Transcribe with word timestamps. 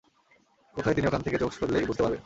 কোথায় 0.75 0.95
তিনি 0.95 1.07
ওখান 1.07 1.21
থেকে 1.21 1.37
চোখ 1.37 1.51
সরলেই 1.53 1.87
বুঝতে 1.87 2.03
পারবে! 2.03 2.17